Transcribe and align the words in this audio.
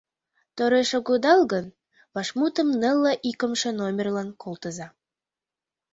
Тореш 0.55 0.89
огыдал 0.99 1.41
гын, 1.51 1.65
вашмутым 2.13 2.67
нылле 2.81 3.13
икымше 3.29 3.69
номерлан 3.71 4.29
колтыза». 4.41 4.87